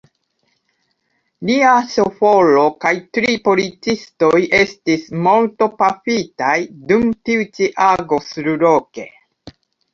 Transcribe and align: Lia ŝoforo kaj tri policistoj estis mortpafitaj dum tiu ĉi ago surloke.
Lia 1.49 1.73
ŝoforo 1.95 2.63
kaj 2.85 2.93
tri 3.19 3.35
policistoj 3.49 4.33
estis 4.63 5.05
mortpafitaj 5.29 6.59
dum 6.91 7.09
tiu 7.27 7.49
ĉi 7.55 7.71
ago 7.93 8.23
surloke. 8.33 9.11